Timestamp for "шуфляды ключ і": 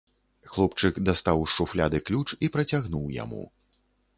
1.57-2.51